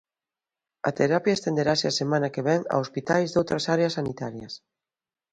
A 0.89 0.91
terapia 0.99 1.35
estenderase 1.37 1.85
a 1.87 1.97
semana 2.01 2.31
que 2.33 2.45
vén 2.49 2.61
a 2.73 2.75
hospitais 2.83 3.29
doutras 3.31 3.63
áreas 3.75 3.95
sanitarias. 3.97 4.53